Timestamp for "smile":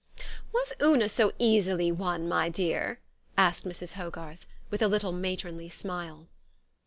5.69-6.27